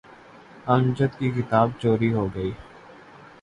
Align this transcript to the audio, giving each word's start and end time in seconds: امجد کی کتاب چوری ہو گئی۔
امجد 0.67 1.17
کی 1.19 1.29
کتاب 1.31 1.69
چوری 1.79 2.11
ہو 2.13 2.27
گئی۔ 2.35 2.51